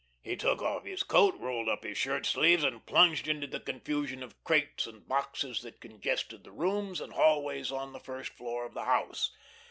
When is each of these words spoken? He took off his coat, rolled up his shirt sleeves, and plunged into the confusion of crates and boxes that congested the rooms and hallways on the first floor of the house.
He 0.23 0.35
took 0.35 0.63
off 0.63 0.83
his 0.83 1.03
coat, 1.03 1.35
rolled 1.37 1.69
up 1.69 1.83
his 1.83 1.95
shirt 1.95 2.25
sleeves, 2.25 2.63
and 2.63 2.83
plunged 2.87 3.27
into 3.27 3.45
the 3.45 3.59
confusion 3.59 4.23
of 4.23 4.43
crates 4.43 4.87
and 4.87 5.07
boxes 5.07 5.61
that 5.61 5.79
congested 5.79 6.43
the 6.43 6.49
rooms 6.51 6.99
and 6.99 7.13
hallways 7.13 7.71
on 7.71 7.93
the 7.93 7.99
first 7.99 8.31
floor 8.33 8.65
of 8.65 8.73
the 8.73 8.85
house. 8.85 9.31